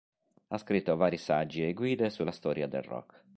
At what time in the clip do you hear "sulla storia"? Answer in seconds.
2.09-2.65